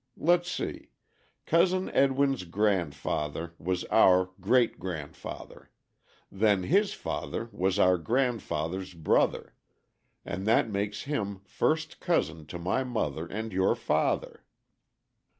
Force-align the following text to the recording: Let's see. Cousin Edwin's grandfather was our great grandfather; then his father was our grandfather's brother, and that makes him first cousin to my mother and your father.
Let's 0.17 0.49
see. 0.49 0.89
Cousin 1.45 1.91
Edwin's 1.91 2.43
grandfather 2.45 3.53
was 3.59 3.83
our 3.91 4.31
great 4.39 4.79
grandfather; 4.79 5.69
then 6.31 6.63
his 6.63 6.93
father 6.93 7.49
was 7.51 7.77
our 7.77 7.99
grandfather's 7.99 8.95
brother, 8.95 9.53
and 10.25 10.47
that 10.47 10.67
makes 10.71 11.03
him 11.03 11.41
first 11.45 11.99
cousin 11.99 12.47
to 12.47 12.57
my 12.57 12.83
mother 12.83 13.27
and 13.27 13.53
your 13.53 13.75
father. 13.75 14.43